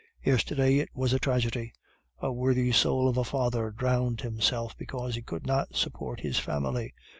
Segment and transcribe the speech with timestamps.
[0.23, 1.73] Yesterday it was a tragedy.
[2.23, 6.95] A worthy soul of a father drowned himself because he could not support his family.